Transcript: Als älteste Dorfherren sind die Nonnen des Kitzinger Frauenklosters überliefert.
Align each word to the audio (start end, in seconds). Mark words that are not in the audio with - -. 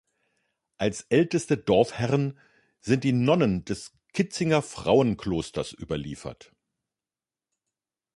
Als 0.79 1.01
älteste 1.09 1.57
Dorfherren 1.59 2.39
sind 2.79 3.03
die 3.03 3.11
Nonnen 3.13 3.65
des 3.65 3.93
Kitzinger 4.13 4.63
Frauenklosters 4.63 5.73
überliefert. 5.73 6.55